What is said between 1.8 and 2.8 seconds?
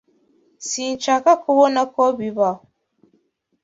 ko bibaho.